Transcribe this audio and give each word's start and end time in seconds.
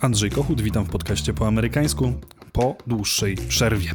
Andrzej 0.00 0.30
Kochut, 0.30 0.60
witam 0.60 0.84
w 0.84 0.88
podcaście 0.88 1.34
po 1.34 1.46
amerykańsku 1.46 2.12
po 2.52 2.76
dłuższej 2.86 3.36
przerwie. 3.48 3.90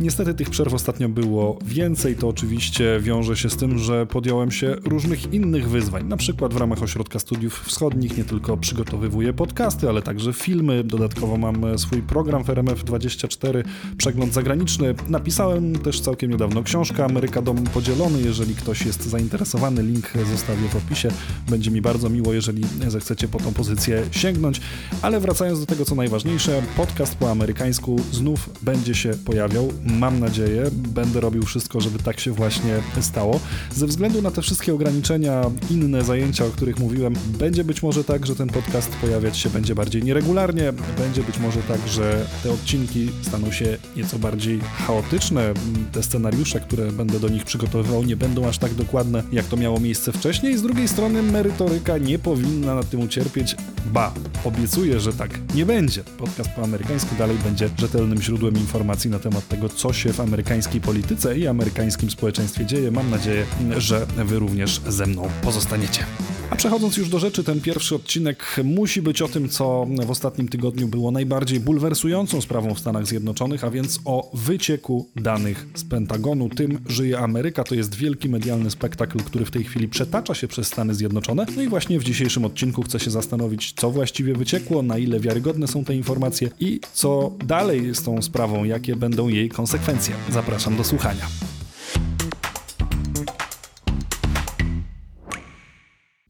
Niestety 0.00 0.34
tych 0.34 0.50
przerw 0.50 0.74
ostatnio 0.74 1.08
było 1.08 1.58
więcej, 1.64 2.16
to 2.16 2.28
oczywiście 2.28 3.00
wiąże 3.00 3.36
się 3.36 3.50
z 3.50 3.56
tym, 3.56 3.78
że 3.78 4.06
podjąłem 4.06 4.50
się 4.50 4.76
różnych 4.84 5.32
innych 5.32 5.68
wyzwań, 5.68 6.08
na 6.08 6.16
przykład 6.16 6.54
w 6.54 6.56
ramach 6.56 6.82
Ośrodka 6.82 7.18
Studiów 7.18 7.64
Wschodnich 7.64 8.18
nie 8.18 8.24
tylko 8.24 8.56
przygotowywuję 8.56 9.32
podcasty, 9.32 9.88
ale 9.88 10.02
także 10.02 10.32
filmy, 10.32 10.84
dodatkowo 10.84 11.36
mam 11.36 11.78
swój 11.78 12.02
program 12.02 12.44
w 12.44 12.48
RMF24, 12.48 13.62
przegląd 13.96 14.34
zagraniczny. 14.34 14.94
Napisałem 15.08 15.78
też 15.78 16.00
całkiem 16.00 16.30
niedawno 16.30 16.62
książkę 16.62 17.04
Ameryka 17.04 17.42
Dom 17.42 17.64
Podzielony, 17.64 18.22
jeżeli 18.22 18.54
ktoś 18.54 18.86
jest 18.86 19.02
zainteresowany, 19.02 19.82
link 19.82 20.12
zostawię 20.30 20.68
w 20.68 20.76
opisie. 20.76 21.08
Będzie 21.48 21.70
mi 21.70 21.80
bardzo 21.80 22.08
miło, 22.08 22.32
jeżeli 22.32 22.64
zechcecie 22.88 23.28
po 23.28 23.38
tą 23.38 23.52
pozycję 23.52 24.02
sięgnąć, 24.10 24.60
ale 25.02 25.20
wracając 25.20 25.60
do 25.60 25.66
tego, 25.66 25.84
co 25.84 25.94
najważniejsze, 25.94 26.62
podcast 26.76 27.14
po 27.14 27.30
amerykańsku 27.30 27.95
znów 28.12 28.50
będzie 28.62 28.94
się 28.94 29.10
pojawiał. 29.24 29.72
Mam 29.84 30.20
nadzieję, 30.20 30.64
będę 30.72 31.20
robił 31.20 31.42
wszystko, 31.42 31.80
żeby 31.80 31.98
tak 31.98 32.20
się 32.20 32.32
właśnie 32.32 32.82
stało. 33.00 33.40
Ze 33.74 33.86
względu 33.86 34.22
na 34.22 34.30
te 34.30 34.42
wszystkie 34.42 34.74
ograniczenia, 34.74 35.42
inne 35.70 36.04
zajęcia, 36.04 36.44
o 36.44 36.48
których 36.48 36.78
mówiłem, 36.78 37.14
będzie 37.38 37.64
być 37.64 37.82
może 37.82 38.04
tak, 38.04 38.26
że 38.26 38.36
ten 38.36 38.48
podcast 38.48 38.90
pojawiać 38.90 39.38
się 39.38 39.50
będzie 39.50 39.74
bardziej 39.74 40.02
nieregularnie. 40.02 40.72
Będzie 40.98 41.22
być 41.22 41.38
może 41.38 41.62
tak, 41.62 41.88
że 41.88 42.26
te 42.42 42.52
odcinki 42.52 43.08
staną 43.22 43.50
się 43.50 43.78
nieco 43.96 44.18
bardziej 44.18 44.60
chaotyczne. 44.60 45.54
Te 45.92 46.02
scenariusze, 46.02 46.60
które 46.60 46.92
będę 46.92 47.20
do 47.20 47.28
nich 47.28 47.44
przygotowywał, 47.44 48.04
nie 48.04 48.16
będą 48.16 48.48
aż 48.48 48.58
tak 48.58 48.74
dokładne, 48.74 49.22
jak 49.32 49.46
to 49.46 49.56
miało 49.56 49.80
miejsce 49.80 50.12
wcześniej. 50.12 50.58
Z 50.58 50.62
drugiej 50.62 50.88
strony, 50.88 51.22
merytoryka 51.22 51.98
nie 51.98 52.18
powinna 52.18 52.74
na 52.74 52.82
tym 52.82 53.00
ucierpieć. 53.00 53.56
Ba, 53.92 54.12
obiecuję, 54.44 55.00
że 55.00 55.12
tak 55.12 55.54
nie 55.54 55.66
będzie. 55.66 56.04
Podcast 56.04 56.50
po 56.50 56.62
amerykańsku 56.62 57.14
dalej 57.18 57.36
będzie 57.44 57.68
rzetelnym 57.78 58.22
źródłem 58.22 58.56
informacji 58.56 59.10
na 59.10 59.18
temat 59.18 59.48
tego, 59.48 59.68
co 59.68 59.92
się 59.92 60.12
w 60.12 60.20
amerykańskiej 60.20 60.80
polityce 60.80 61.38
i 61.38 61.46
amerykańskim 61.46 62.10
społeczeństwie 62.10 62.66
dzieje. 62.66 62.90
Mam 62.90 63.10
nadzieję, 63.10 63.46
że 63.76 64.06
Wy 64.24 64.38
również 64.38 64.80
ze 64.88 65.06
mną 65.06 65.28
pozostaniecie. 65.42 66.06
A 66.50 66.56
przechodząc 66.56 66.96
już 66.96 67.08
do 67.08 67.18
rzeczy, 67.18 67.44
ten 67.44 67.60
pierwszy 67.60 67.94
odcinek 67.94 68.56
musi 68.64 69.02
być 69.02 69.22
o 69.22 69.28
tym, 69.28 69.48
co 69.48 69.86
w 70.06 70.10
ostatnim 70.10 70.48
tygodniu 70.48 70.88
było 70.88 71.10
najbardziej 71.10 71.60
bulwersującą 71.60 72.40
sprawą 72.40 72.74
w 72.74 72.78
Stanach 72.78 73.06
Zjednoczonych, 73.06 73.64
a 73.64 73.70
więc 73.70 74.00
o 74.04 74.30
wycieku 74.34 75.08
danych 75.16 75.66
z 75.74 75.84
Pentagonu. 75.84 76.48
Tym 76.48 76.78
żyje 76.88 77.18
Ameryka. 77.18 77.64
To 77.64 77.74
jest 77.74 77.94
wielki 77.94 78.28
medialny 78.28 78.70
spektakl, 78.70 79.18
który 79.18 79.44
w 79.44 79.50
tej 79.50 79.64
chwili 79.64 79.88
przetacza 79.88 80.34
się 80.34 80.48
przez 80.48 80.66
Stany 80.66 80.94
Zjednoczone. 80.94 81.46
No 81.56 81.62
i 81.62 81.68
właśnie 81.68 81.98
w 81.98 82.04
dzisiejszym 82.04 82.44
odcinku 82.44 82.82
chcę 82.82 83.00
się 83.00 83.10
zastanowić, 83.10 83.72
co 83.76 83.90
właściwie 83.90 84.34
wyciekło, 84.34 84.82
na 84.82 84.98
ile 84.98 85.20
wiarygodne 85.20 85.66
są 85.66 85.84
te 85.84 85.94
informacje 85.94 86.50
i 86.60 86.80
co 86.92 87.32
dalej 87.46 87.94
z 87.94 88.02
tą 88.02 88.22
sprawą, 88.22 88.64
jakie 88.64 88.96
będą 88.96 89.28
jej 89.28 89.48
konsekwencje. 89.48 90.14
Zapraszam 90.30 90.76
do 90.76 90.84
słuchania. 90.84 91.26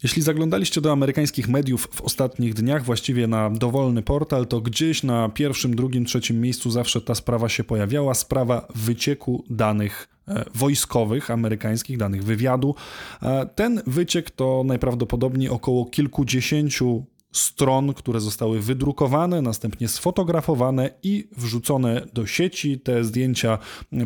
Jeśli 0.02 0.22
zaglądaliście 0.22 0.80
do 0.80 0.92
amerykańskich 0.92 1.48
mediów 1.48 1.89
w 1.92 2.00
ostatnich 2.00 2.55
dniach, 2.55 2.84
właściwie 2.84 3.27
na 3.27 3.50
dowolny 3.50 4.02
portal, 4.02 4.47
to 4.47 4.61
gdzieś 4.61 5.02
na 5.02 5.28
pierwszym, 5.28 5.77
drugim, 5.77 6.05
trzecim 6.05 6.41
miejscu 6.41 6.70
zawsze 6.70 7.00
ta 7.00 7.14
sprawa 7.14 7.48
się 7.48 7.64
pojawiała 7.64 8.14
sprawa 8.14 8.69
wycieku 8.74 9.44
danych 9.50 10.08
e, 10.28 10.44
wojskowych 10.55 11.30
amerykańskich, 11.30 11.98
danych 11.98 12.24
wywiadu. 12.24 12.74
E, 13.22 13.47
ten 13.47 13.83
wyciek 13.86 14.30
to 14.30 14.62
najprawdopodobniej 14.67 15.48
około 15.48 15.84
kilkudziesięciu 15.84 17.05
stron, 17.37 17.95
które 17.95 18.20
zostały 18.20 18.61
wydrukowane, 18.61 19.42
następnie 19.42 19.89
sfotografowane 19.89 20.91
i 21.03 21.29
wrzucone 21.37 22.06
do 22.15 22.27
sieci. 22.27 22.81
Te 22.81 23.05
zdjęcia 23.05 23.59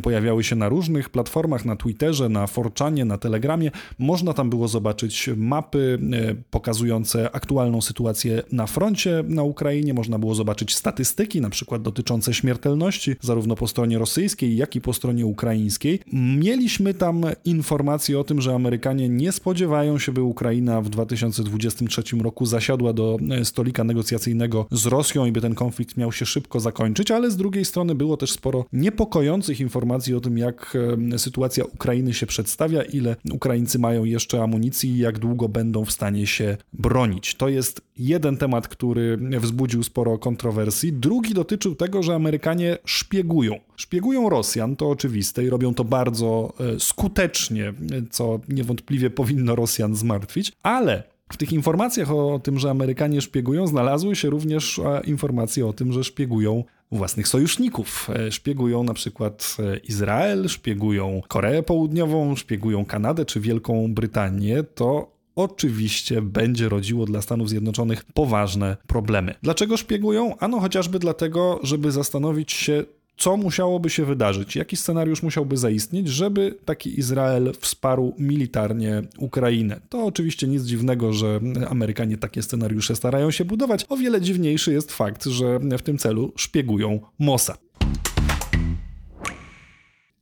pojawiały 0.02 0.44
się 0.44 0.56
na 0.56 0.68
różnych 0.68 1.10
platformach, 1.10 1.64
na 1.64 1.76
Twitterze, 1.76 2.28
na 2.28 2.46
Forczanie, 2.46 3.04
na 3.04 3.18
Telegramie. 3.18 3.70
Można 3.98 4.32
tam 4.32 4.50
było 4.50 4.68
zobaczyć 4.68 5.30
mapy 5.36 5.98
e, 6.12 6.34
pokazujące 6.50 7.30
aktualną 7.32 7.80
sytuację 7.80 8.42
na 8.52 8.66
froncie 8.66 9.24
na 9.28 9.42
Ukrainie, 9.42 9.94
można 9.94 10.18
było 10.18 10.34
zobaczyć 10.34 10.74
statystyki, 10.74 11.40
na 11.40 11.50
przykład 11.50 11.82
dotyczące 11.82 12.34
śmiertelności, 12.34 13.16
zarówno 13.20 13.56
po 13.56 13.68
stronie 13.68 13.98
rosyjskiej, 13.98 14.56
jak 14.56 14.76
i 14.76 14.80
po 14.80 14.92
stronie 14.92 15.26
ukraińskiej. 15.26 16.00
Mieliśmy 16.12 16.94
tam 16.94 17.24
informacje 17.44 18.18
o 18.18 18.24
tym, 18.24 18.40
że 18.40 18.54
Amerykanie 18.54 19.08
nie 19.08 19.32
spodziewają 19.32 19.98
się, 19.98 20.12
by 20.12 20.22
Ukraina 20.22 20.80
w 20.80 20.88
2023 20.88 22.02
roku 22.22 22.46
zasiadła 22.46 22.92
do 22.92 23.18
stolika 23.44 23.84
negocjacyjnego 23.84 24.66
z 24.70 24.86
Rosją 24.86 25.26
i 25.26 25.32
by 25.32 25.40
ten 25.40 25.54
konflikt 25.54 25.96
miał 25.96 26.12
się 26.12 26.26
szybko 26.26 26.60
zakończyć, 26.60 27.10
ale 27.10 27.30
z 27.30 27.36
drugiej 27.36 27.64
strony 27.64 27.94
było 27.94 28.16
też 28.16 28.32
sporo 28.32 28.64
niepokojących 28.72 29.60
informacji 29.60 30.14
o 30.14 30.20
tym, 30.20 30.38
jak 30.38 30.76
e, 31.12 31.18
sytuacja 31.18 31.64
Ukrainy 31.64 32.14
się 32.14 32.26
przedstawia, 32.26 32.82
ile 32.82 33.16
Ukraińcy 33.32 33.78
mają 33.78 34.04
jeszcze 34.04 34.42
amunicji 34.42 34.90
i 34.90 34.98
jak 34.98 35.18
długo 35.18 35.48
będą 35.48 35.84
w 35.84 35.92
stanie 35.92 36.26
się 36.26 36.56
bronić. 36.72 37.34
To 37.34 37.48
jest 37.48 37.80
jeden 37.96 38.36
temat, 38.36 38.68
który 38.68 39.18
wzbudził 39.40 39.82
sporo 39.82 40.18
kontrowersji. 40.18 40.92
Drugi 40.92 41.34
dotyczył 41.34 41.74
tego, 41.74 42.02
że 42.02 42.14
Amerykanie 42.14 42.78
szpiegują. 42.84 43.54
Szpiegują 43.76 44.28
Rosjan, 44.28 44.76
to 44.76 44.90
oczywiste 44.90 45.44
i 45.44 45.50
robią 45.50 45.74
to 45.74 45.84
bardzo 45.84 46.52
e, 46.60 46.80
skutecznie, 46.80 47.72
co 48.10 48.40
niewątpliwie 48.48 49.10
powinno 49.10 49.54
Rosjan 49.54 49.96
zmartwić, 49.96 50.52
ale 50.62 51.02
w 51.32 51.36
tych 51.36 51.52
informacjach 51.52 52.10
o 52.10 52.40
tym, 52.42 52.58
że 52.58 52.70
Amerykanie 52.70 53.20
szpiegują, 53.20 53.66
znalazły 53.66 54.16
się 54.16 54.30
również 54.30 54.80
informacje 55.04 55.66
o 55.66 55.72
tym, 55.72 55.92
że 55.92 56.04
szpiegują 56.04 56.64
własnych 56.92 57.28
sojuszników. 57.28 58.10
E, 58.14 58.32
szpiegują 58.32 58.84
na 58.84 58.94
przykład 58.94 59.56
e, 59.58 59.76
Izrael, 59.76 60.48
szpiegują 60.48 61.22
Koreę 61.28 61.62
Południową, 61.62 62.36
szpiegują 62.36 62.84
Kanadę 62.84 63.24
czy 63.24 63.40
Wielką 63.40 63.94
Brytanię. 63.94 64.62
To 64.74 65.10
oczywiście 65.36 66.22
będzie 66.22 66.68
rodziło 66.68 67.06
dla 67.06 67.22
Stanów 67.22 67.48
Zjednoczonych 67.48 68.04
poważne 68.14 68.76
problemy. 68.86 69.34
Dlaczego 69.42 69.76
szpiegują? 69.76 70.38
Ano 70.38 70.60
chociażby 70.60 70.98
dlatego, 70.98 71.60
żeby 71.62 71.92
zastanowić 71.92 72.52
się, 72.52 72.84
co 73.20 73.36
musiałoby 73.36 73.90
się 73.90 74.04
wydarzyć, 74.04 74.56
jaki 74.56 74.76
scenariusz 74.76 75.22
musiałby 75.22 75.56
zaistnieć, 75.56 76.08
żeby 76.08 76.58
taki 76.64 77.00
Izrael 77.00 77.52
wsparł 77.60 78.14
militarnie 78.18 79.02
Ukrainę. 79.18 79.80
To 79.88 80.04
oczywiście 80.04 80.46
nic 80.46 80.62
dziwnego, 80.62 81.12
że 81.12 81.40
Amerykanie 81.68 82.16
takie 82.16 82.42
scenariusze 82.42 82.96
starają 82.96 83.30
się 83.30 83.44
budować. 83.44 83.86
O 83.88 83.96
wiele 83.96 84.20
dziwniejszy 84.20 84.72
jest 84.72 84.92
fakt, 84.92 85.24
że 85.24 85.58
w 85.58 85.82
tym 85.82 85.98
celu 85.98 86.32
szpiegują 86.36 87.00
Mossad. 87.18 87.69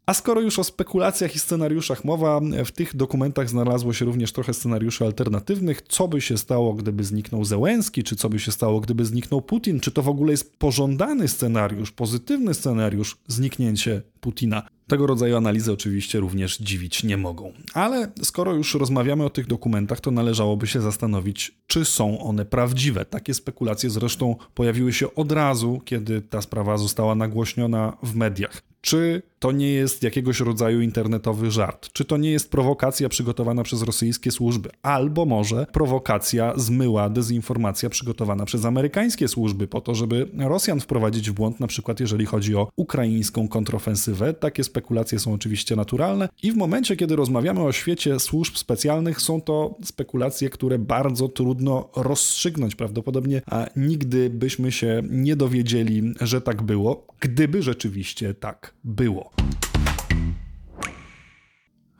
A 0.08 0.14
skoro 0.14 0.40
już 0.40 0.58
o 0.58 0.64
spekulacjach 0.64 1.36
i 1.36 1.38
scenariuszach 1.38 2.04
mowa, 2.04 2.40
w 2.64 2.72
tych 2.72 2.96
dokumentach 2.96 3.48
znalazło 3.48 3.92
się 3.92 4.04
również 4.04 4.32
trochę 4.32 4.54
scenariuszy 4.54 5.04
alternatywnych. 5.04 5.82
Co 5.82 6.08
by 6.08 6.20
się 6.20 6.38
stało, 6.38 6.74
gdyby 6.74 7.04
zniknął 7.04 7.44
Zełenski, 7.44 8.04
czy 8.04 8.16
co 8.16 8.28
by 8.28 8.38
się 8.38 8.52
stało, 8.52 8.80
gdyby 8.80 9.04
zniknął 9.04 9.42
Putin? 9.42 9.80
Czy 9.80 9.90
to 9.90 10.02
w 10.02 10.08
ogóle 10.08 10.30
jest 10.30 10.58
pożądany 10.58 11.28
scenariusz, 11.28 11.92
pozytywny 11.92 12.54
scenariusz 12.54 13.16
zniknięcie 13.26 14.02
Putina? 14.20 14.68
Tego 14.86 15.06
rodzaju 15.06 15.36
analizy 15.36 15.72
oczywiście 15.72 16.20
również 16.20 16.58
dziwić 16.58 17.04
nie 17.04 17.16
mogą. 17.16 17.52
Ale 17.74 18.12
skoro 18.22 18.54
już 18.54 18.74
rozmawiamy 18.74 19.24
o 19.24 19.30
tych 19.30 19.46
dokumentach, 19.46 20.00
to 20.00 20.10
należałoby 20.10 20.66
się 20.66 20.80
zastanowić, 20.80 21.58
czy 21.66 21.84
są 21.84 22.18
one 22.20 22.44
prawdziwe. 22.44 23.04
Takie 23.04 23.34
spekulacje 23.34 23.90
zresztą 23.90 24.36
pojawiły 24.54 24.92
się 24.92 25.14
od 25.14 25.32
razu, 25.32 25.80
kiedy 25.84 26.22
ta 26.22 26.42
sprawa 26.42 26.78
została 26.78 27.14
nagłośniona 27.14 27.96
w 28.02 28.14
mediach. 28.14 28.62
Czy 28.80 29.22
to 29.38 29.52
nie 29.52 29.72
jest 29.72 30.02
jakiegoś 30.02 30.40
rodzaju 30.40 30.80
internetowy 30.80 31.50
żart? 31.50 31.88
Czy 31.92 32.04
to 32.04 32.16
nie 32.16 32.30
jest 32.30 32.50
prowokacja 32.50 33.08
przygotowana 33.08 33.62
przez 33.62 33.82
rosyjskie 33.82 34.30
służby? 34.30 34.70
Albo 34.82 35.26
może 35.26 35.66
prowokacja 35.72 36.52
zmyła 36.56 37.10
dezinformacja 37.10 37.90
przygotowana 37.90 38.44
przez 38.44 38.64
amerykańskie 38.64 39.28
służby 39.28 39.68
po 39.68 39.80
to, 39.80 39.94
żeby 39.94 40.28
Rosjan 40.38 40.80
wprowadzić 40.80 41.30
w 41.30 41.32
błąd, 41.32 41.60
na 41.60 41.66
przykład 41.66 42.00
jeżeli 42.00 42.26
chodzi 42.26 42.56
o 42.56 42.68
ukraińską 42.76 43.48
kontrofensywę. 43.48 44.34
Takie 44.34 44.64
spekulacje 44.64 45.18
są 45.18 45.32
oczywiście 45.32 45.76
naturalne 45.76 46.28
i 46.42 46.52
w 46.52 46.56
momencie, 46.56 46.96
kiedy 46.96 47.16
rozmawiamy 47.16 47.62
o 47.62 47.72
świecie 47.72 48.20
służb 48.20 48.56
specjalnych, 48.56 49.20
są 49.20 49.40
to 49.40 49.76
spekulacje, 49.84 50.50
które 50.50 50.78
bardzo 50.78 51.28
trudno 51.28 51.88
rozstrzygnąć. 51.96 52.74
Prawdopodobnie 52.74 53.42
a 53.46 53.66
nigdy 53.76 54.30
byśmy 54.30 54.72
się 54.72 55.02
nie 55.10 55.36
dowiedzieli, 55.36 56.02
że 56.20 56.40
tak 56.40 56.62
było, 56.62 57.06
gdyby 57.20 57.62
rzeczywiście 57.62 58.34
tak 58.34 58.74
było. 58.84 59.27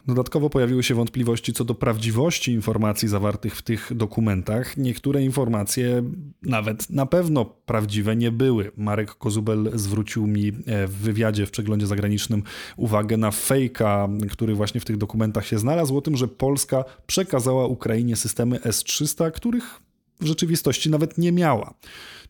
Dodatkowo 0.08 0.50
pojawiły 0.50 0.82
się 0.82 0.94
wątpliwości 0.94 1.52
co 1.52 1.64
do 1.64 1.74
prawdziwości 1.74 2.52
informacji 2.52 3.08
zawartych 3.08 3.56
w 3.56 3.62
tych 3.62 3.90
dokumentach. 3.94 4.76
Niektóre 4.76 5.22
informacje 5.22 6.02
nawet 6.42 6.90
na 6.90 7.06
pewno 7.06 7.44
prawdziwe 7.44 8.16
nie 8.16 8.32
były. 8.32 8.72
Marek 8.76 9.14
Kozubel 9.14 9.70
zwrócił 9.74 10.26
mi 10.26 10.48
e, 10.48 10.86
w 10.86 10.94
wywiadzie 10.94 11.46
w 11.46 11.50
przeglądzie 11.50 11.86
zagranicznym 11.86 12.42
uwagę 12.76 13.16
na 13.16 13.30
fejka, 13.30 14.08
który 14.30 14.54
właśnie 14.54 14.80
w 14.80 14.84
tych 14.84 14.96
dokumentach 14.96 15.46
się 15.46 15.58
znalazł, 15.58 15.96
o 15.96 16.00
tym, 16.00 16.16
że 16.16 16.28
Polska 16.28 16.84
przekazała 17.06 17.66
Ukrainie 17.66 18.16
systemy 18.16 18.62
S-300, 18.62 19.32
których 19.32 19.80
w 20.20 20.26
rzeczywistości 20.26 20.90
nawet 20.90 21.18
nie 21.18 21.32
miała. 21.32 21.74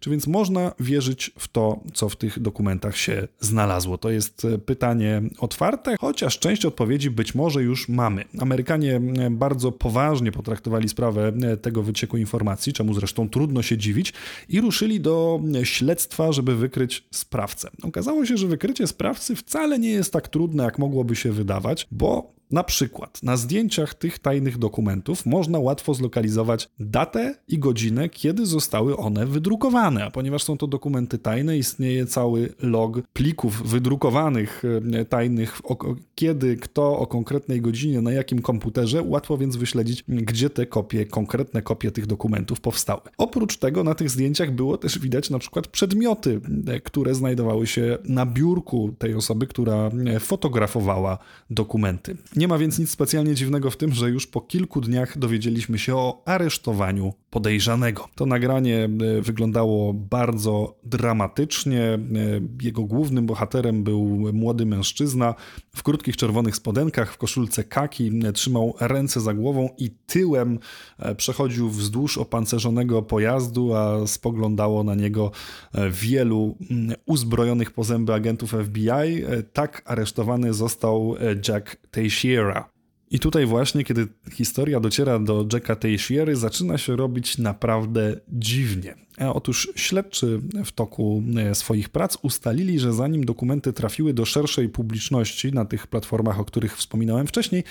Czy 0.01 0.11
więc 0.11 0.27
można 0.27 0.73
wierzyć 0.81 1.31
w 1.39 1.49
to, 1.49 1.81
co 1.95 2.09
w 2.09 2.17
tych 2.17 2.41
dokumentach 2.41 2.97
się 2.97 3.29
znalazło? 3.41 3.99
To 3.99 4.11
jest 4.11 4.45
e, 4.45 4.59
pytanie 4.59 5.23
otwarte, 5.39 5.97
chociaż 6.01 6.39
część 6.39 6.65
odpowiedzi 6.65 7.11
być 7.11 7.35
może 7.35 7.63
już 7.63 7.89
mamy. 7.89 8.25
Amerykanie 8.39 8.97
e, 8.97 9.31
bardzo 9.31 9.73
poważnie 9.73 10.33
potraktowali 10.33 10.89
sprawę 10.89 11.33
e, 11.43 11.57
tego 11.57 11.83
wycieku 11.83 12.17
informacji, 12.17 12.73
czemu 12.73 12.95
zresztą 12.95 13.29
trudno 13.29 13.63
się 13.63 13.79
dziwić, 13.79 14.13
i 14.49 14.61
ruszyli 14.61 15.01
do 15.01 15.41
śledztwa, 15.65 16.33
żeby 16.33 16.57
wykryć 16.57 17.05
sprawcę. 17.11 17.69
Okazało 17.83 18.27
się, 18.27 18.37
że 18.37 18.47
wykrycie 18.47 18.87
sprawcy 18.87 19.37
wcale 19.37 19.79
nie 19.79 19.91
jest 19.91 20.13
tak 20.13 20.29
trudne, 20.29 20.65
jak 20.65 20.79
mogłoby 20.79 21.17
się 21.17 21.33
wydawać, 21.33 21.87
bo 21.91 22.38
na 22.51 22.65
przykład 22.65 23.23
na 23.23 23.37
zdjęciach 23.37 23.95
tych 23.95 24.19
tajnych 24.19 24.59
dokumentów 24.59 25.27
można 25.27 25.59
łatwo 25.59 25.95
zlokalizować 25.95 26.69
datę 26.81 27.35
i 27.49 27.59
godzinę, 27.59 28.09
kiedy 28.09 28.47
zostały 28.47 28.97
one 28.97 29.27
wydrukowane. 29.27 30.05
A 30.05 30.11
ponieważ 30.11 30.43
są 30.43 30.59
to 30.59 30.67
dokumenty 30.67 31.19
tajne, 31.19 31.59
istnieje 31.59 32.07
cały 32.07 32.55
log 32.63 33.01
plików 33.13 33.71
wydrukowanych 33.71 34.63
e, 34.93 35.05
tajnych, 35.05 35.61
kiedy, 36.15 36.57
kto, 36.57 36.99
o 36.99 37.07
konkretnej 37.07 37.61
godzinie, 37.61 38.01
na 38.01 38.13
jakim 38.13 38.43
komputerze. 38.43 39.03
Łatwo 39.03 39.39
więc 39.39 39.57
wyśledzić, 39.57 40.05
gdzie 40.09 40.51
te 40.51 40.67
kopie, 40.67 41.07
konkretne 41.07 41.63
kopie 41.63 41.91
tych 41.91 42.07
dokumentów 42.07 42.61
powstały. 42.61 43.01
Oprócz 43.19 43.57
tego 43.57 43.85
na 43.85 43.95
tych 43.95 44.11
zdjęciach 44.11 44.51
było 44.51 44.79
też 44.79 44.99
widać 44.99 45.31
na 45.31 45.39
przykład 45.39 45.67
przedmioty, 45.67 46.41
e, 46.67 46.81
które 46.81 47.15
znajdowały 47.15 47.67
się 47.67 47.99
na 48.05 48.27
biurku 48.27 48.95
tej 48.99 49.15
osoby, 49.15 49.47
która 49.47 49.91
e, 50.07 50.21
fotografowała 50.21 51.19
dokumenty. 51.51 52.17
Nie 52.39 52.49
ma 52.49 52.59
więc 52.59 52.79
nic 52.79 52.91
specjalnie 52.91 53.35
dziwnego 53.35 53.71
w 53.71 53.77
tym, 53.77 53.93
że 53.93 54.11
już 54.11 54.27
po 54.27 54.41
kilku 54.41 54.81
dniach 54.81 55.19
dowiedzieliśmy 55.19 55.79
się 55.79 55.97
o 55.97 56.23
aresztowaniu 56.25 57.13
podejrzanego. 57.31 58.09
To 58.15 58.27
nagranie 58.27 58.85
e, 58.85 58.89
wyglądało 59.23 59.95
bardzo 59.95 60.79
dramatycznie. 60.85 61.83
E, 61.83 61.99
jego 62.63 62.85
głównym 62.85 63.27
bohaterem 63.27 63.85
był 63.85 64.33
młody 64.33 64.67
mężczyzna 64.67 65.35
w 65.77 65.83
krótkich 65.83 66.17
czerwonych 66.17 66.57
spodenkach, 66.57 67.13
w 67.13 67.19
koszulce 67.19 67.65
kaki, 67.65 68.13
e, 68.25 68.33
trzymał 68.33 68.75
ręce 68.81 69.21
za 69.21 69.35
głową 69.35 69.69
i 69.79 69.91
tyłem 69.91 70.59
przechodził 71.17 71.71
wzdłuż 71.71 72.19
opancerzonego 72.19 73.03
pojazdu, 73.03 73.75
a 73.75 74.07
spoglądało 74.07 74.85
na 74.85 74.95
niego 74.95 75.31
wielu 75.91 76.57
mm, 76.71 76.97
uzbrojonych 77.07 77.71
po 77.71 77.85
zęby 77.85 78.15
agentów 78.15 78.51
FBI. 78.51 79.25
Tak 79.53 79.83
aresztowany 79.85 80.55
został 80.55 81.15
Jack 81.49 81.77
Teixeira. 81.91 82.78
I 83.11 83.19
tutaj 83.19 83.47
właśnie, 83.47 83.85
kiedy 83.85 84.09
historia 84.33 84.81
dociera 84.81 85.19
do 85.19 85.47
Jacka 85.53 85.77
Teixeiry, 85.77 86.37
zaczyna 86.37 86.79
się 86.79 86.97
robić 86.97 87.39
naprawdę 87.39 88.21
dziwnie. 88.29 88.95
E, 89.21 89.33
otóż 89.33 89.73
śledczy 89.77 90.41
w 90.65 90.73
toku 90.73 91.23
e, 91.37 91.55
swoich 91.55 91.89
prac 91.89 92.19
ustalili, 92.23 92.79
że 92.79 92.93
zanim 92.93 93.25
dokumenty 93.25 93.73
trafiły 93.73 94.15
do 94.15 94.25
szerszej 94.25 94.69
publiczności 94.69 95.53
na 95.53 95.65
tych 95.65 95.87
platformach, 95.87 96.41
o 96.41 96.45
których 96.45 96.77
wspominałem 96.77 97.27
wcześniej, 97.27 97.65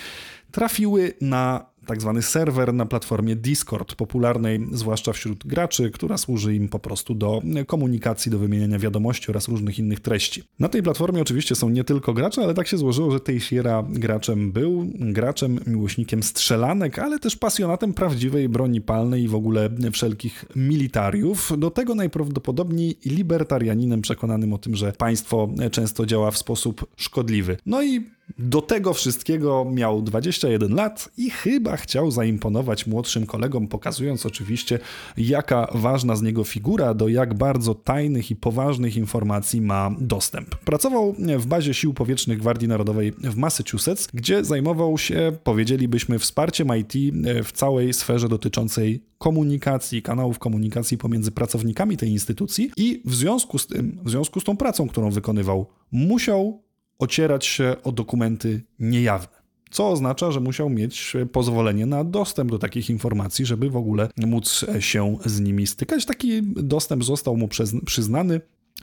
trafiły 0.50 1.12
na 1.20 1.67
tak 1.88 2.00
zwany 2.00 2.22
serwer 2.22 2.74
na 2.74 2.86
platformie 2.86 3.36
Discord, 3.36 3.94
popularnej 3.94 4.66
zwłaszcza 4.72 5.12
wśród 5.12 5.46
graczy, 5.46 5.90
która 5.90 6.18
służy 6.18 6.54
im 6.54 6.68
po 6.68 6.78
prostu 6.78 7.14
do 7.14 7.42
komunikacji, 7.66 8.30
do 8.30 8.38
wymieniania 8.38 8.78
wiadomości 8.78 9.30
oraz 9.30 9.48
różnych 9.48 9.78
innych 9.78 10.00
treści. 10.00 10.42
Na 10.58 10.68
tej 10.68 10.82
platformie 10.82 11.22
oczywiście 11.22 11.54
są 11.54 11.70
nie 11.70 11.84
tylko 11.84 12.14
gracze, 12.14 12.42
ale 12.42 12.54
tak 12.54 12.68
się 12.68 12.78
złożyło, 12.78 13.10
że 13.10 13.20
Teixeira 13.20 13.84
graczem 13.88 14.52
był, 14.52 14.86
graczem, 14.94 15.60
miłośnikiem 15.66 16.22
strzelanek, 16.22 16.98
ale 16.98 17.18
też 17.18 17.36
pasjonatem 17.36 17.94
prawdziwej 17.94 18.48
broni 18.48 18.80
palnej 18.80 19.22
i 19.22 19.28
w 19.28 19.34
ogóle 19.34 19.70
wszelkich 19.92 20.44
militariów. 20.56 21.52
Do 21.58 21.70
tego 21.70 21.94
najprawdopodobniej 21.94 22.96
libertarianinem 23.04 24.02
przekonanym 24.02 24.52
o 24.52 24.58
tym, 24.58 24.76
że 24.76 24.92
państwo 24.92 25.48
często 25.70 26.06
działa 26.06 26.30
w 26.30 26.38
sposób 26.38 26.86
szkodliwy. 26.96 27.56
No 27.66 27.82
i 27.82 28.18
do 28.38 28.62
tego 28.62 28.94
wszystkiego 28.94 29.66
miał 29.72 30.02
21 30.02 30.74
lat 30.74 31.08
i 31.16 31.30
chyba 31.30 31.76
chciał 31.80 32.10
zaimponować 32.10 32.86
młodszym 32.86 33.26
kolegom, 33.26 33.68
pokazując 33.68 34.26
oczywiście, 34.26 34.78
jaka 35.16 35.68
ważna 35.74 36.16
z 36.16 36.22
niego 36.22 36.44
figura, 36.44 36.94
do 36.94 37.08
jak 37.08 37.34
bardzo 37.34 37.74
tajnych 37.74 38.30
i 38.30 38.36
poważnych 38.36 38.96
informacji 38.96 39.60
ma 39.60 39.90
dostęp. 40.00 40.54
Pracował 40.54 41.14
w 41.38 41.46
bazie 41.46 41.74
sił 41.74 41.94
powietrznych 41.94 42.38
Gwardii 42.38 42.68
Narodowej 42.68 43.12
w 43.12 43.36
Massachusetts, 43.36 44.08
gdzie 44.14 44.44
zajmował 44.44 44.98
się, 44.98 45.32
powiedzielibyśmy, 45.44 46.18
wsparciem 46.18 46.68
IT 46.76 47.14
w 47.44 47.52
całej 47.52 47.92
sferze 47.92 48.28
dotyczącej 48.28 49.02
komunikacji, 49.18 50.02
kanałów 50.02 50.38
komunikacji 50.38 50.98
pomiędzy 50.98 51.30
pracownikami 51.30 51.96
tej 51.96 52.10
instytucji 52.10 52.70
i 52.76 53.02
w 53.04 53.14
związku 53.14 53.58
z 53.58 53.66
tym, 53.66 53.98
w 54.04 54.10
związku 54.10 54.40
z 54.40 54.44
tą 54.44 54.56
pracą, 54.56 54.88
którą 54.88 55.10
wykonywał, 55.10 55.66
musiał 55.92 56.62
ocierać 56.98 57.46
się 57.46 57.76
o 57.84 57.92
dokumenty 57.92 58.62
niejawne. 58.78 59.37
Co 59.70 59.88
oznacza, 59.88 60.30
że 60.30 60.40
musiał 60.40 60.70
mieć 60.70 61.12
pozwolenie 61.32 61.86
na 61.86 62.04
dostęp 62.04 62.50
do 62.50 62.58
takich 62.58 62.90
informacji, 62.90 63.46
żeby 63.46 63.70
w 63.70 63.76
ogóle 63.76 64.08
móc 64.16 64.64
się 64.80 65.16
z 65.24 65.40
nimi 65.40 65.66
stykać. 65.66 66.06
Taki 66.06 66.42
dostęp 66.42 67.04
został 67.04 67.36
mu 67.36 67.48
przyznany 67.86 68.40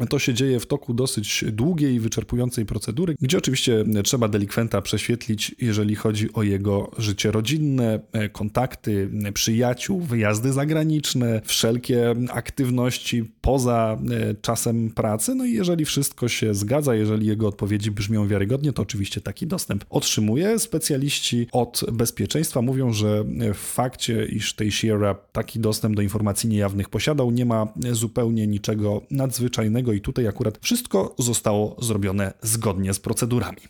to 0.10 0.20
się 0.20 0.34
dzieje 0.34 0.60
w 0.60 0.66
toku 0.66 0.94
dosyć 0.94 1.46
długiej 1.52 1.96
i 1.96 2.00
wyczerpującej 2.00 2.66
procedury, 2.66 3.16
gdzie 3.22 3.38
oczywiście 3.38 3.84
trzeba 4.04 4.28
delikwenta 4.28 4.82
prześwietlić, 4.82 5.56
jeżeli 5.62 5.96
chodzi 5.96 6.34
o 6.34 6.44
jego 6.44 6.92
życie 6.98 7.32
rodzinne, 7.32 8.00
kontakty, 8.32 9.10
przyjaciół, 9.34 10.02
wyjazdy 10.02 10.54
zagraniczne, 10.54 11.42
wszelkie 11.46 12.16
aktywności 12.30 13.32
poza 13.46 13.98
e, 14.12 14.36
czasem 14.42 14.92
pracy. 14.92 15.36
No 15.36 15.46
i 15.46 15.54
jeżeli 15.54 15.86
wszystko 15.86 16.28
się 16.28 16.54
zgadza, 16.54 16.96
jeżeli 16.96 17.28
jego 17.28 17.48
odpowiedzi 17.48 17.92
brzmią 17.92 18.28
wiarygodnie, 18.28 18.74
to 18.74 18.82
oczywiście 18.82 19.22
taki 19.22 19.48
dostęp 19.48 19.86
otrzymuje. 19.90 20.60
Specjaliści 20.60 21.48
od 21.52 21.82
bezpieczeństwa 21.92 22.62
mówią, 22.62 22.94
że 22.94 23.24
w 23.54 23.58
fakcie, 23.58 24.26
iż 24.26 24.54
Teixeira 24.54 25.16
taki 25.32 25.60
dostęp 25.60 25.96
do 25.96 26.02
informacji 26.02 26.50
niejawnych 26.50 26.90
posiadał, 26.90 27.32
nie 27.32 27.46
ma 27.46 27.68
zupełnie 27.92 28.48
niczego 28.48 29.02
nadzwyczajnego 29.12 29.94
i 29.94 30.02
tutaj 30.02 30.28
akurat 30.28 30.58
wszystko 30.62 31.16
zostało 31.20 31.76
zrobione 31.82 32.34
zgodnie 32.42 32.94
z 32.94 33.00
procedurami. 33.00 33.62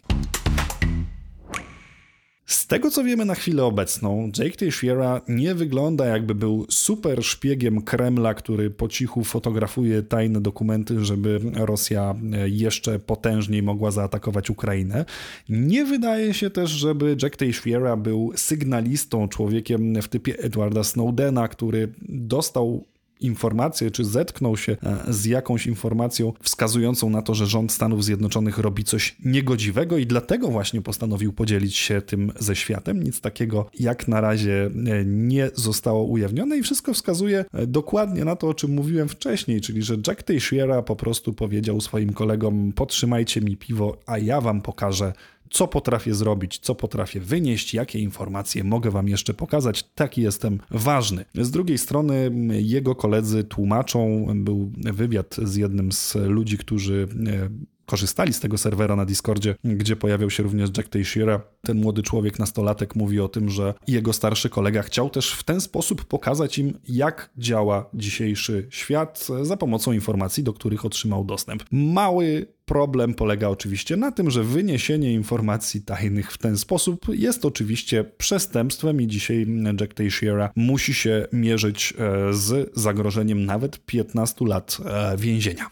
Z 2.46 2.68
tego 2.68 2.92
co 2.92 3.04
wiemy 3.04 3.26
na 3.26 3.36
chwilę 3.36 3.64
obecną, 3.64 4.32
Jake 4.38 4.58
Teixeira 4.58 5.22
nie 5.28 5.56
wygląda 5.56 6.06
jakby 6.06 6.36
był 6.36 6.66
super 6.70 7.24
szpiegiem 7.24 7.82
Kremla, 7.82 8.34
który 8.34 8.70
po 8.70 8.88
cichu 8.88 9.24
fotografuje 9.24 10.04
tajne 10.04 10.42
dokumenty, 10.42 11.06
żeby 11.06 11.40
Rosja 11.54 12.16
jeszcze 12.46 13.00
potężniej 13.00 13.64
mogła 13.64 13.92
zaatakować 13.92 14.50
Ukrainę. 14.50 15.06
Nie 15.50 15.86
wydaje 15.86 16.34
się 16.34 16.50
też, 16.50 16.72
żeby 16.72 17.18
Jack 17.24 17.38
Teixeira 17.38 17.98
był 17.98 18.32
sygnalistą, 18.36 19.28
człowiekiem 19.28 20.02
w 20.02 20.08
typie 20.08 20.40
Edwarda 20.40 20.84
Snowdena, 20.84 21.48
który 21.48 21.92
dostał 22.10 22.86
informację, 23.20 23.92
czy 23.92 24.06
zetknął 24.06 24.58
się 24.58 24.78
e, 24.84 25.14
z 25.14 25.26
jakąś 25.26 25.68
informacją 25.68 26.34
wskazującą 26.42 27.10
na 27.10 27.22
to, 27.22 27.36
że 27.36 27.46
rząd 27.46 27.72
Stanów 27.72 28.04
Zjednoczonych 28.04 28.58
robi 28.58 28.84
coś 28.84 29.16
niegodziwego 29.26 29.98
i 29.98 30.06
dlatego 30.06 30.48
właśnie 30.48 30.82
postanowił 30.82 31.34
podzielić 31.34 31.76
się 31.76 32.02
tym 32.02 32.32
ze 32.40 32.56
światem. 32.56 33.04
Nic 33.04 33.22
takiego 33.22 33.70
jak 33.80 34.08
na 34.08 34.22
razie 34.22 34.66
e, 34.66 35.06
nie 35.06 35.50
zostało 35.54 36.04
ujawnione 36.04 36.58
i 36.58 36.64
wszystko 36.64 36.94
wskazuje 36.94 37.46
e, 37.54 37.68
dokładnie 37.68 38.26
na 38.26 38.36
to, 38.36 38.48
o 38.48 38.54
czym 38.54 38.72
mówiłem 38.72 39.10
wcześniej, 39.10 39.62
czyli 39.62 39.84
że 39.84 39.96
Jack 40.08 40.24
Teixeira 40.24 40.82
po 40.82 40.96
prostu 40.96 41.34
powiedział 41.34 41.82
swoim 41.82 42.14
kolegom: 42.14 42.74
Podtrzymajcie 42.74 43.42
mi 43.42 43.58
piwo, 43.58 43.98
a 44.06 44.18
ja 44.18 44.42
wam 44.42 44.62
pokażę 44.62 45.14
co 45.50 45.68
potrafię 45.68 46.16
zrobić, 46.16 46.60
co 46.60 46.76
potrafię 46.76 47.20
wynieść, 47.20 47.74
jakie 47.74 48.00
informacje 48.00 48.64
mogę 48.64 48.92
Wam 48.92 49.08
jeszcze 49.08 49.34
pokazać. 49.34 49.84
Taki 49.96 50.22
jestem 50.22 50.60
ważny. 50.72 51.26
Z 51.36 51.52
drugiej 51.52 51.78
strony 51.78 52.32
jego 52.50 52.96
koledzy 52.96 53.44
tłumaczą, 53.44 54.28
był 54.36 54.72
wywiad 54.76 55.36
z 55.44 55.56
jednym 55.56 55.92
z 55.92 56.16
ludzi, 56.16 56.58
którzy 56.58 57.08
e, 57.28 57.50
korzystali 57.86 58.34
z 58.34 58.40
tego 58.40 58.58
serwera 58.58 58.96
na 58.96 59.06
Discordzie, 59.06 59.56
gdzie 59.64 59.96
pojawiał 59.96 60.30
się 60.30 60.44
również 60.44 60.70
Jack 60.78 60.90
Teixeira. 60.90 61.42
Ten 61.62 61.78
młody 61.78 62.04
człowiek, 62.04 62.40
nastolatek, 62.40 62.96
mówi 62.96 63.20
o 63.20 63.28
tym, 63.28 63.50
że 63.50 63.74
jego 63.88 64.14
starszy 64.14 64.50
kolega 64.50 64.82
chciał 64.82 65.10
też 65.10 65.32
w 65.32 65.44
ten 65.44 65.62
sposób 65.62 66.06
pokazać 66.06 66.58
im, 66.58 66.80
jak 66.88 67.30
działa 67.38 67.90
dzisiejszy 67.94 68.68
świat 68.70 69.28
za 69.42 69.58
pomocą 69.58 69.92
informacji, 69.92 70.44
do 70.44 70.54
których 70.54 70.86
otrzymał 70.86 71.26
dostęp. 71.26 71.64
Mały 71.72 72.48
problem 72.66 73.14
polega 73.14 73.48
oczywiście 73.50 73.98
na 73.98 74.12
tym, 74.12 74.32
że 74.32 74.44
wyniesienie 74.44 75.14
informacji 75.14 75.82
tajnych 75.82 76.32
w 76.32 76.38
ten 76.38 76.58
sposób 76.58 77.06
jest 77.10 77.46
oczywiście 77.46 78.04
przestępstwem 78.04 79.02
i 79.02 79.08
dzisiaj 79.08 79.48
Jack 79.80 79.94
Teixeira 79.94 80.50
musi 80.56 80.94
się 80.94 81.28
mierzyć 81.34 81.94
e, 81.98 82.34
z 82.34 82.72
zagrożeniem 82.80 83.46
nawet 83.46 83.86
15 83.86 84.46
lat 84.46 84.78
e, 84.86 85.18
więzienia. 85.18 85.66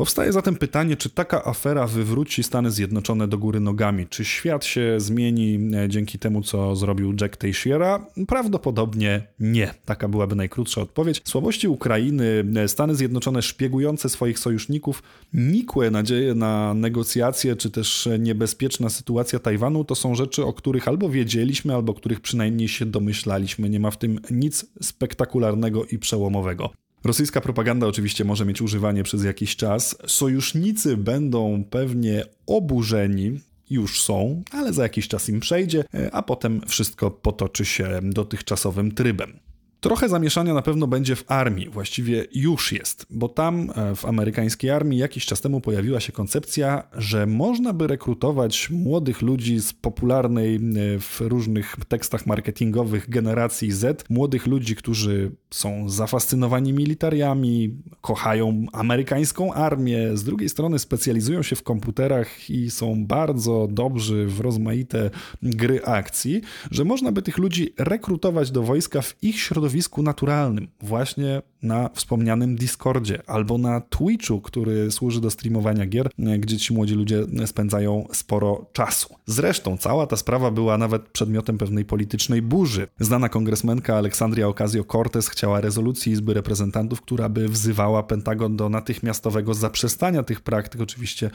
Powstaje 0.00 0.32
zatem 0.32 0.56
pytanie, 0.56 0.96
czy 0.96 1.10
taka 1.10 1.44
afera 1.44 1.86
wywróci 1.86 2.42
Stany 2.42 2.70
Zjednoczone 2.70 3.28
do 3.28 3.38
góry 3.38 3.60
nogami? 3.60 4.06
Czy 4.06 4.24
świat 4.24 4.64
się 4.64 4.94
zmieni 5.00 5.58
e, 5.76 5.88
dzięki 5.88 6.18
temu, 6.18 6.42
co 6.42 6.76
zrobił 6.76 7.14
Jack 7.20 7.36
Teixeira? 7.36 8.06
Prawdopodobnie 8.28 9.22
nie. 9.40 9.74
Taka 9.84 10.08
byłaby 10.08 10.36
najkrótsza 10.36 10.80
odpowiedź. 10.80 11.20
Słabości 11.24 11.68
Ukrainy, 11.68 12.44
e, 12.56 12.68
Stany 12.68 12.94
Zjednoczone 12.94 13.42
szpiegujące 13.42 14.08
swoich 14.08 14.38
sojuszników, 14.38 15.02
nikłe 15.32 15.90
nadzieje 15.90 16.34
na 16.34 16.74
negocjacje, 16.74 17.56
czy 17.56 17.70
też 17.70 18.08
niebezpieczna 18.18 18.88
sytuacja 18.88 19.38
Tajwanu 19.38 19.84
to 19.84 19.94
są 19.94 20.14
rzeczy, 20.14 20.44
o 20.44 20.52
których 20.52 20.88
albo 20.88 21.08
wiedzieliśmy, 21.08 21.74
albo 21.74 21.94
których 21.94 22.20
przynajmniej 22.20 22.68
się 22.68 22.86
domyślaliśmy. 22.86 23.70
Nie 23.70 23.80
ma 23.80 23.90
w 23.90 23.98
tym 23.98 24.20
nic 24.30 24.66
spektakularnego 24.82 25.84
i 25.84 25.98
przełomowego. 25.98 26.70
Rosyjska 27.04 27.40
propaganda 27.40 27.86
oczywiście 27.86 28.24
może 28.24 28.44
mieć 28.44 28.62
używanie 28.62 29.02
przez 29.02 29.24
jakiś 29.24 29.56
czas. 29.56 29.96
Sojusznicy 30.06 30.96
będą 30.96 31.64
pewnie 31.70 32.24
oburzeni, 32.46 33.40
już 33.70 34.02
są, 34.02 34.42
ale 34.50 34.72
za 34.72 34.82
jakiś 34.82 35.08
czas 35.08 35.28
im 35.28 35.40
przejdzie, 35.40 35.84
a 36.12 36.22
potem 36.22 36.60
wszystko 36.68 37.10
potoczy 37.10 37.64
się 37.64 38.00
dotychczasowym 38.02 38.92
trybem. 38.92 39.38
Trochę 39.80 40.08
zamieszania 40.08 40.54
na 40.54 40.62
pewno 40.62 40.86
będzie 40.86 41.16
w 41.16 41.24
armii, 41.30 41.68
właściwie 41.68 42.26
już 42.34 42.72
jest, 42.72 43.06
bo 43.10 43.28
tam 43.28 43.70
e, 43.70 43.96
w 43.96 44.04
amerykańskiej 44.04 44.70
armii 44.70 44.98
jakiś 44.98 45.26
czas 45.26 45.40
temu 45.40 45.60
pojawiła 45.60 46.00
się 46.00 46.12
koncepcja, 46.12 46.82
że 46.92 47.26
można 47.26 47.72
by 47.72 47.86
rekrutować 47.86 48.70
młodych 48.70 49.22
ludzi 49.22 49.60
z 49.60 49.72
popularnej 49.72 50.56
e, 50.56 50.60
w 50.98 51.20
różnych 51.20 51.76
tekstach 51.88 52.26
marketingowych 52.26 53.10
generacji 53.10 53.72
Z, 53.72 54.04
młodych 54.10 54.46
ludzi, 54.46 54.76
którzy 54.76 55.32
są 55.50 55.88
zafascynowani 55.88 56.72
militariami, 56.72 57.74
kochają 58.00 58.66
amerykańską 58.72 59.54
armię, 59.54 60.16
z 60.16 60.24
drugiej 60.24 60.48
strony 60.48 60.78
specjalizują 60.78 61.42
się 61.42 61.56
w 61.56 61.62
komputerach 61.62 62.50
i 62.50 62.70
są 62.70 63.06
bardzo 63.06 63.68
dobrzy 63.70 64.26
w 64.26 64.40
rozmaite 64.40 65.10
gry 65.42 65.84
akcji, 65.84 66.40
że 66.70 66.84
można 66.84 67.12
by 67.12 67.22
tych 67.22 67.38
ludzi 67.38 67.74
rekrutować 67.78 68.50
do 68.50 68.62
wojska 68.62 69.02
w 69.02 69.16
ich 69.22 69.40
środowisku 69.40 69.69
środowisku 69.70 70.02
naturalnym, 70.02 70.68
właśnie 70.80 71.42
na 71.62 71.90
wspomnianym 71.94 72.56
Discordzie 72.56 73.22
albo 73.26 73.58
na 73.58 73.80
Twitchu, 73.80 74.40
który 74.40 74.90
służy 74.90 75.20
do 75.20 75.30
streamowania 75.30 75.86
gier, 75.86 76.10
gdzie 76.38 76.56
ci 76.56 76.74
młodzi 76.74 76.94
ludzie 76.94 77.24
spędzają 77.46 78.08
sporo 78.12 78.66
czasu. 78.72 79.14
Zresztą 79.26 79.76
cała 79.76 80.06
ta 80.06 80.16
sprawa 80.16 80.50
była 80.50 80.78
nawet 80.78 81.08
przedmiotem 81.08 81.58
pewnej 81.58 81.84
politycznej 81.84 82.42
burzy. 82.42 82.86
Znana 83.00 83.28
kongresmenka 83.28 83.96
Aleksandria 83.96 84.46
Ocasio-Cortez 84.46 85.30
chciała 85.30 85.60
rezolucji 85.60 86.12
Izby 86.12 86.34
Reprezentantów, 86.34 87.02
która 87.02 87.28
by 87.28 87.48
wzywała 87.48 88.02
Pentagon 88.02 88.56
do 88.56 88.68
natychmiastowego 88.68 89.54
zaprzestania 89.54 90.22
tych 90.22 90.40
praktyk. 90.40 90.80
Oczywiście 90.80 91.30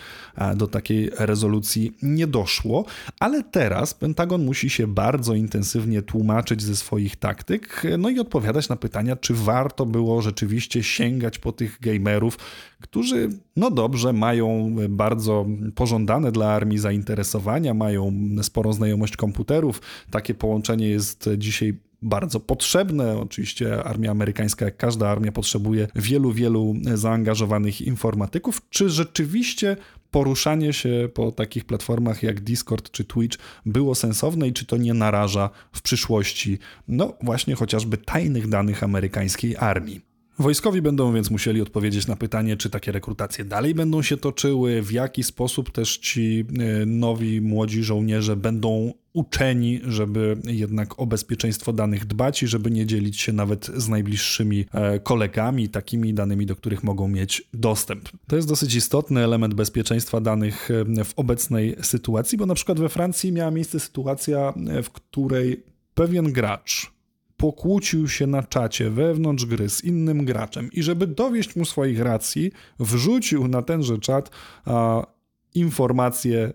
do 0.55 0.67
takiej 0.67 1.11
rezolucji 1.19 1.97
nie 2.01 2.27
doszło, 2.27 2.85
ale 3.19 3.43
teraz 3.43 3.93
Pentagon 3.93 4.45
musi 4.45 4.69
się 4.69 4.87
bardzo 4.87 5.33
intensywnie 5.33 6.01
tłumaczyć 6.01 6.63
ze 6.63 6.75
swoich 6.75 7.15
taktyk, 7.15 7.83
no 7.97 8.09
i 8.09 8.19
odpowiadać 8.25 8.69
na 8.69 8.75
pytania, 8.75 9.15
czy 9.15 9.33
warto 9.33 9.85
było 9.85 10.21
rzeczywiście 10.21 10.83
sięgać 10.83 11.39
po 11.39 11.51
tych 11.51 11.79
gamerów, 11.81 12.37
którzy, 12.81 13.29
no 13.55 13.71
dobrze, 13.71 14.13
mają 14.13 14.75
bardzo 14.89 15.45
pożądane 15.75 16.31
dla 16.31 16.53
armii 16.53 16.77
zainteresowania, 16.77 17.73
mają 17.73 18.13
sporą 18.41 18.73
znajomość 18.73 19.17
komputerów. 19.17 19.81
Takie 20.11 20.33
połączenie 20.33 20.87
jest 20.87 21.29
dzisiaj 21.37 21.73
bardzo 22.01 22.39
potrzebne. 22.39 23.17
Oczywiście 23.17 23.83
armia 23.83 24.11
amerykańska, 24.11 24.65
jak 24.65 24.77
każda 24.77 25.09
armia, 25.09 25.31
potrzebuje 25.31 25.87
wielu, 25.95 26.31
wielu 26.31 26.73
zaangażowanych 26.93 27.81
informatyków. 27.81 28.61
Czy 28.69 28.89
rzeczywiście 28.89 29.77
poruszanie 30.11 30.73
się 30.73 31.09
po 31.13 31.31
takich 31.31 31.65
platformach 31.65 32.23
jak 32.23 32.41
Discord 32.41 32.91
czy 32.91 33.05
Twitch 33.05 33.37
było 33.65 33.95
sensowne 33.95 34.47
i 34.47 34.53
czy 34.53 34.65
to 34.65 34.77
nie 34.77 34.93
naraża 34.93 35.49
w 35.71 35.81
przyszłości, 35.81 36.59
no 36.87 37.13
właśnie 37.21 37.55
chociażby 37.55 37.97
tajnych 37.97 38.47
danych 38.47 38.83
amerykańskiej 38.83 39.55
armii? 39.57 40.14
Wojskowi 40.39 40.81
będą 40.81 41.13
więc 41.13 41.31
musieli 41.31 41.61
odpowiedzieć 41.61 42.07
na 42.07 42.15
pytanie, 42.15 42.57
czy 42.57 42.69
takie 42.69 42.91
rekrutacje 42.91 43.45
dalej 43.45 43.75
będą 43.75 44.01
się 44.01 44.17
toczyły, 44.17 44.81
w 44.81 44.91
jaki 44.91 45.23
sposób 45.23 45.71
też 45.71 45.97
ci 45.97 46.45
e, 46.59 46.85
nowi 46.85 47.41
młodzi 47.41 47.83
żołnierze 47.83 48.35
będą 48.35 48.93
uczeni, 49.13 49.79
żeby 49.83 50.37
jednak 50.43 50.99
o 50.99 51.05
bezpieczeństwo 51.05 51.73
danych 51.73 52.05
dbać 52.05 52.43
i 52.43 52.47
żeby 52.47 52.71
nie 52.71 52.85
dzielić 52.85 53.21
się 53.21 53.33
nawet 53.33 53.65
z 53.65 53.89
najbliższymi 53.89 54.65
e, 54.73 54.99
kolegami, 54.99 55.69
takimi 55.69 56.13
danymi, 56.13 56.45
do 56.45 56.55
których 56.55 56.83
mogą 56.83 57.07
mieć 57.07 57.47
dostęp. 57.53 58.09
To 58.27 58.35
jest 58.35 58.47
dosyć 58.47 58.75
istotny 58.75 59.23
element 59.23 59.53
bezpieczeństwa 59.53 60.21
danych 60.21 60.71
e, 60.71 61.03
w 61.03 61.13
obecnej 61.15 61.75
sytuacji, 61.81 62.37
bo 62.37 62.45
na 62.45 62.55
przykład 62.55 62.79
we 62.79 62.89
Francji 62.89 63.31
miała 63.31 63.51
miejsce 63.51 63.79
sytuacja, 63.79 64.53
w 64.83 64.89
której 64.89 65.63
pewien 65.93 66.31
gracz 66.31 66.94
pokłócił 67.37 68.07
się 68.07 68.27
na 68.27 68.43
czacie 68.43 68.89
wewnątrz 68.89 69.45
gry 69.45 69.69
z 69.69 69.83
innym 69.83 70.25
graczem 70.25 70.69
i 70.71 70.83
żeby 70.83 71.07
dowieść 71.07 71.55
mu 71.55 71.65
swoich 71.65 71.99
racji, 71.99 72.51
wrzucił 72.79 73.47
na 73.47 73.61
tenże 73.61 73.97
czat 73.97 74.29
a, 74.65 75.05
informacje 75.53 76.53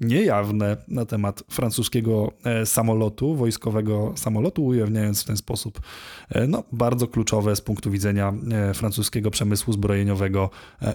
niejawne 0.00 0.76
na 0.88 1.04
temat 1.04 1.42
francuskiego 1.50 2.32
e, 2.44 2.66
samolotu, 2.66 3.34
wojskowego 3.34 4.12
samolotu, 4.16 4.66
ujawniając 4.66 5.22
w 5.22 5.26
ten 5.26 5.36
sposób 5.36 5.80
e, 6.28 6.46
no, 6.46 6.64
bardzo 6.72 7.08
kluczowe 7.08 7.56
z 7.56 7.60
punktu 7.60 7.90
widzenia 7.90 8.32
e, 8.52 8.74
francuskiego 8.74 9.30
przemysłu 9.30 9.72
zbrojeniowego 9.72 10.50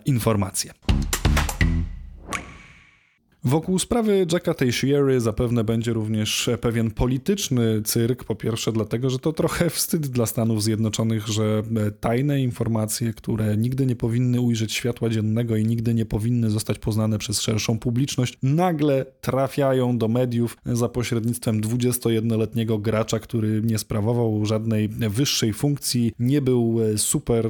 informacje. 0.05 0.73
Wokół 3.43 3.79
sprawy 3.79 4.25
Jacka 4.31 4.53
Teixeira 4.53 5.19
zapewne 5.19 5.63
będzie 5.63 5.93
również 5.93 6.50
pewien 6.62 6.91
polityczny 6.91 7.81
cyrk. 7.81 8.24
Po 8.24 8.36
pierwsze, 8.36 8.71
dlatego, 8.71 9.10
że 9.10 9.19
to 9.19 9.33
trochę 9.33 9.69
wstyd 9.69 10.07
dla 10.07 10.25
Stanów 10.25 10.63
Zjednoczonych, 10.63 11.27
że 11.27 11.63
tajne 12.00 12.41
informacje, 12.41 13.13
które 13.13 13.57
nigdy 13.57 13.86
nie 13.86 13.95
powinny 13.95 14.41
ujrzeć 14.41 14.74
światła 14.74 15.10
dziennego 15.10 15.55
i 15.55 15.65
nigdy 15.65 15.93
nie 15.93 16.05
powinny 16.05 16.50
zostać 16.50 16.79
poznane 16.79 17.17
przez 17.17 17.41
szerszą 17.41 17.79
publiczność, 17.79 18.38
nagle 18.43 19.05
trafiają 19.21 19.98
do 19.98 20.07
mediów 20.07 20.57
za 20.65 20.89
pośrednictwem 20.89 21.62
21-letniego 21.62 22.77
gracza, 22.77 23.19
który 23.19 23.62
nie 23.65 23.77
sprawował 23.77 24.45
żadnej 24.45 24.89
wyższej 24.89 25.53
funkcji, 25.53 26.13
nie 26.19 26.41
był 26.41 26.79
super 26.98 27.45
e, 27.45 27.50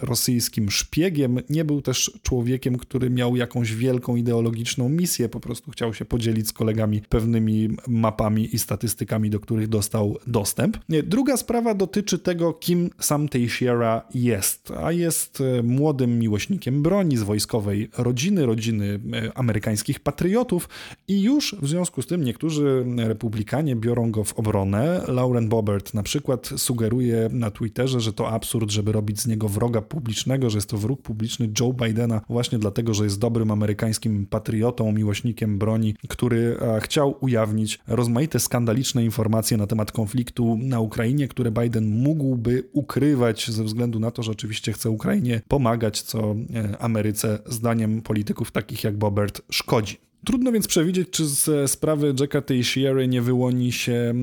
rosyjskim 0.00 0.70
szpiegiem, 0.70 1.38
nie 1.50 1.64
był 1.64 1.82
też 1.82 2.18
człowiekiem, 2.22 2.78
który 2.78 3.10
miał 3.10 3.36
jakąś 3.36 3.74
wielką 3.74 4.16
ideologiczną 4.16 4.97
misję, 4.98 5.28
po 5.28 5.40
prostu 5.40 5.70
chciał 5.70 5.94
się 5.94 6.04
podzielić 6.04 6.48
z 6.48 6.52
kolegami 6.52 7.02
pewnymi 7.08 7.68
mapami 7.86 8.54
i 8.54 8.58
statystykami, 8.58 9.30
do 9.30 9.40
których 9.40 9.68
dostał 9.68 10.16
dostęp. 10.26 10.76
Druga 11.04 11.36
sprawa 11.36 11.74
dotyczy 11.74 12.18
tego, 12.18 12.52
kim 12.52 12.90
sam 13.00 13.28
Teixeira 13.28 14.02
jest, 14.14 14.72
a 14.82 14.92
jest 14.92 15.40
e, 15.40 15.62
młodym 15.62 16.18
miłośnikiem 16.18 16.82
broni 16.82 17.16
z 17.16 17.22
wojskowej 17.22 17.90
rodziny, 17.98 18.46
rodziny 18.46 19.00
e, 19.12 19.38
amerykańskich 19.38 20.00
patriotów 20.00 20.68
i 21.08 21.22
już 21.22 21.56
w 21.62 21.68
związku 21.68 22.02
z 22.02 22.06
tym 22.06 22.24
niektórzy 22.24 22.84
republikanie 22.96 23.76
biorą 23.76 24.10
go 24.10 24.24
w 24.24 24.34
obronę. 24.34 25.04
Lauren 25.08 25.48
Boebert 25.48 25.94
na 25.94 26.02
przykład 26.02 26.50
sugeruje 26.56 27.28
na 27.32 27.50
Twitterze, 27.50 28.00
że 28.00 28.12
to 28.12 28.30
absurd, 28.30 28.70
żeby 28.70 28.92
robić 28.92 29.20
z 29.20 29.26
niego 29.26 29.48
wroga 29.48 29.82
publicznego, 29.82 30.50
że 30.50 30.58
jest 30.58 30.70
to 30.70 30.78
wróg 30.78 31.02
publiczny 31.02 31.50
Joe 31.60 31.72
Bidena 31.72 32.20
właśnie 32.28 32.58
dlatego, 32.58 32.94
że 32.94 33.04
jest 33.04 33.18
dobrym 33.18 33.50
amerykańskim 33.50 34.26
patriotą, 34.26 34.87
miłośnikiem 34.92 35.58
broni, 35.58 35.94
który 36.08 36.56
e, 36.60 36.80
chciał 36.80 37.16
ujawnić 37.20 37.78
rozmaite 37.86 38.40
skandaliczne 38.40 39.04
informacje 39.04 39.56
na 39.56 39.66
temat 39.66 39.92
konfliktu 39.92 40.58
na 40.60 40.80
Ukrainie, 40.80 41.28
które 41.28 41.50
Biden 41.50 42.02
mógłby 42.02 42.68
ukrywać 42.72 43.50
ze 43.50 43.64
względu 43.64 44.00
na 44.00 44.10
to, 44.10 44.22
że 44.22 44.32
oczywiście 44.32 44.72
chce 44.72 44.90
Ukrainie 44.90 45.40
pomagać, 45.48 46.02
co 46.02 46.18
e, 46.54 46.78
Ameryce 46.78 47.38
zdaniem 47.46 48.02
polityków 48.02 48.50
takich 48.50 48.84
jak 48.84 48.96
Bobert 48.96 49.42
szkodzi. 49.50 49.96
Trudno 50.24 50.52
więc 50.52 50.66
przewidzieć, 50.66 51.10
czy 51.10 51.26
ze 51.26 51.68
sprawy 51.68 52.14
Jacka 52.20 52.42
Teixeira 52.42 53.04
nie 53.04 53.22
wyłoni 53.22 53.72
się 53.72 53.92
e, 53.92 54.14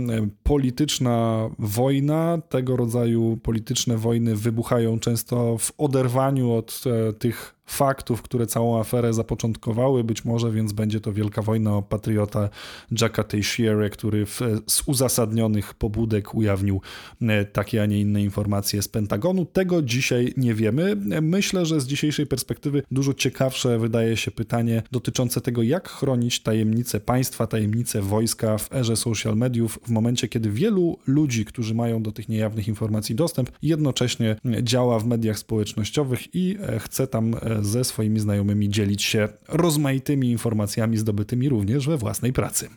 polityczna 0.44 1.50
wojna. 1.60 2.42
Tego 2.50 2.76
rodzaju 2.76 3.38
polityczne 3.44 3.98
wojny 3.98 4.36
wybuchają 4.36 5.00
często 5.00 5.58
w 5.58 5.72
oderwaniu 5.78 6.52
od 6.52 6.84
tych 7.20 7.55
faktów, 7.66 8.22
które 8.22 8.48
całą 8.48 8.80
aferę 8.80 9.14
zapoczątkowały. 9.14 10.04
Być 10.04 10.26
może 10.26 10.52
więc 10.52 10.74
będzie 10.74 11.02
to 11.02 11.14
wielka 11.14 11.42
wojna 11.42 11.78
o 11.78 11.82
patriota 11.82 12.50
Jacka 13.02 13.24
Teixeira, 13.24 13.90
który 13.90 14.26
w, 14.26 14.42
z 14.68 14.84
uzasadnionych 14.86 15.74
pobudek 15.74 16.36
ujawnił 16.36 16.82
e, 17.22 17.46
takie, 17.46 17.82
a 17.82 17.86
nie 17.86 18.02
inne 18.02 18.24
informacje 18.24 18.82
z 18.82 18.88
Pentagonu. 18.88 19.46
Tego 19.46 19.82
dzisiaj 19.82 20.34
nie 20.38 20.54
wiemy. 20.54 20.96
Myślę, 21.22 21.66
że 21.66 21.82
z 21.82 21.88
dzisiejszej 21.88 22.28
perspektywy 22.28 22.84
dużo 22.92 23.14
ciekawsze 23.14 23.80
wydaje 23.80 24.18
się 24.18 24.32
pytanie 24.32 24.84
dotyczące 24.92 25.42
tego, 25.42 25.64
jak 25.64 25.90
chronić 25.90 26.40
tajemnice 26.40 27.00
państwa, 27.00 27.48
tajemnice 27.48 28.02
wojska 28.02 28.58
w 28.58 28.74
erze 28.74 28.96
social 28.96 29.36
mediów, 29.36 29.80
w 29.84 29.90
momencie, 29.90 30.28
kiedy 30.28 30.52
wielu 30.52 30.98
ludzi, 31.08 31.46
którzy 31.46 31.74
mają 31.76 32.04
do 32.04 32.12
tych 32.12 32.30
niejawnych 32.30 32.68
informacji 32.68 33.16
dostęp, 33.16 33.52
jednocześnie 33.62 34.36
działa 34.62 35.00
w 35.00 35.06
mediach 35.06 35.40
społecznościowych 35.40 36.36
i 36.36 36.58
e, 36.62 36.80
chce 36.80 37.08
tam 37.08 37.36
e, 37.42 37.55
ze 37.62 37.84
swoimi 37.84 38.20
znajomymi 38.20 38.70
dzielić 38.70 39.04
się 39.04 39.28
rozmaitymi 39.48 40.32
informacjami 40.32 40.98
zdobytymi 40.98 41.50
również 41.50 41.88
we 41.88 41.98
własnej 41.98 42.34
pracy. 42.34 42.70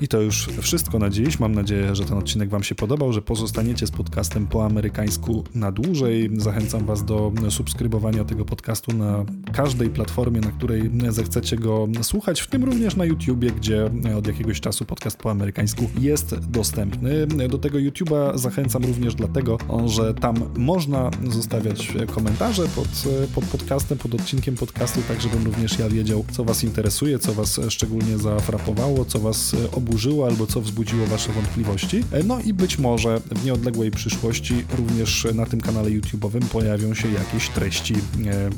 I 0.00 0.08
to 0.08 0.20
już 0.20 0.48
wszystko 0.60 0.98
na 0.98 1.10
dziś. 1.10 1.38
Mam 1.38 1.54
nadzieję, 1.54 1.96
że 1.96 2.04
ten 2.04 2.18
odcinek 2.18 2.48
Wam 2.48 2.62
się 2.62 2.74
podobał, 2.74 3.12
że 3.12 3.22
pozostaniecie 3.22 3.86
z 3.86 3.90
podcastem 3.90 4.46
po 4.46 4.64
amerykańsku 4.64 5.44
na 5.54 5.72
dłużej. 5.72 6.30
Zachęcam 6.36 6.86
Was 6.86 7.04
do 7.04 7.32
subskrybowania 7.50 8.24
tego 8.24 8.44
podcastu 8.44 8.96
na 8.96 9.24
każdej 9.52 9.90
platformie, 9.90 10.40
na 10.40 10.50
której 10.50 10.90
zechcecie 11.08 11.56
go 11.56 11.88
słuchać, 12.02 12.40
w 12.40 12.46
tym 12.46 12.64
również 12.64 12.96
na 12.96 13.04
YouTubie, 13.04 13.50
gdzie 13.50 13.90
od 14.18 14.26
jakiegoś 14.26 14.60
czasu 14.60 14.84
podcast 14.84 15.16
po 15.16 15.30
amerykańsku 15.30 15.90
jest 16.00 16.34
dostępny. 16.38 17.26
Do 17.26 17.58
tego 17.58 17.78
YouTuba 17.78 18.38
zachęcam 18.38 18.84
również 18.84 19.14
dlatego, 19.14 19.58
że 19.86 20.14
tam 20.14 20.36
można 20.56 21.10
zostawiać 21.28 21.92
komentarze 22.14 22.68
pod, 22.68 22.88
pod 23.34 23.44
podcastem, 23.44 23.98
pod 23.98 24.14
odcinkiem 24.14 24.54
podcastu, 24.54 25.00
tak 25.08 25.20
żebym 25.20 25.44
również 25.44 25.78
ja 25.78 25.88
wiedział, 25.88 26.24
co 26.30 26.44
Was 26.44 26.64
interesuje, 26.64 27.18
co 27.18 27.34
Was 27.34 27.60
szczególnie 27.68 28.18
zafrapowało, 28.18 29.04
co 29.04 29.18
Was 29.18 29.56
obudziło 29.72 29.87
oburzyło 29.88 30.26
albo 30.26 30.46
co 30.46 30.60
wzbudziło 30.60 31.06
Wasze 31.06 31.32
wątpliwości. 31.32 32.04
E, 32.12 32.22
no 32.22 32.40
i 32.40 32.54
być 32.54 32.78
może 32.78 33.20
w 33.20 33.44
nieodległej 33.44 33.90
przyszłości 33.90 34.64
również 34.78 35.26
na 35.34 35.46
tym 35.46 35.60
kanale 35.60 35.90
YouTube'owym 35.90 36.44
pojawią 36.44 36.94
się 36.94 37.08
jakieś 37.12 37.48
treści 37.48 37.94
e, 37.94 38.50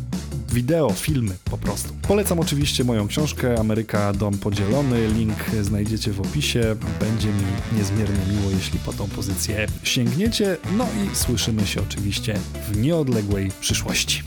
wideo, 0.53 0.91
filmy 0.91 1.35
po 1.45 1.59
prostu. 1.59 1.95
Polecam 2.09 2.41
oczywiście 2.41 2.85
moją 2.85 3.09
książkę 3.09 3.59
Ameryka 3.59 4.13
Dom 4.13 4.39
Podzielony. 4.39 5.09
Link 5.09 5.51
znajdziecie 5.63 6.13
w 6.13 6.21
opisie. 6.21 6.77
Będzie 7.01 7.29
mi 7.29 7.79
niezmiernie 7.79 8.33
miło, 8.33 8.51
jeśli 8.51 8.79
po 8.79 8.93
tą 8.93 9.09
pozycję 9.09 9.67
sięgniecie. 9.83 10.57
No 10.77 10.85
i 10.85 11.17
słyszymy 11.17 11.67
się 11.67 11.81
oczywiście 11.83 12.39
w 12.71 12.77
nieodległej 12.77 13.51
przyszłości. 13.61 14.23